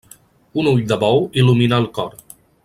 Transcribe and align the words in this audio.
Un 0.61 0.69
ull 0.71 0.81
de 0.93 0.97
bou 1.03 1.21
il·lumina 1.43 1.81
el 1.85 1.89
cor. 1.99 2.17